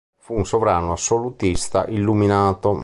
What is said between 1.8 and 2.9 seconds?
illuminato.